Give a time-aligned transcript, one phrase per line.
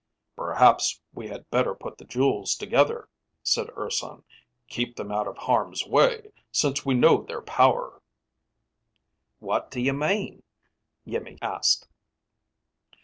[0.35, 3.07] "Perhaps we had better put the jewels together,"
[3.43, 4.23] said Urson.
[4.67, 8.01] "Keep them out of harm's way, since we know their power."
[9.37, 10.41] "What do you mean?"
[11.05, 11.87] Iimmi asked.